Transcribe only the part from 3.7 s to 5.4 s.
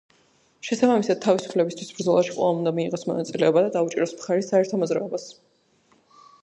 დაუჭიროს მხარი საერთო მოძრაობას.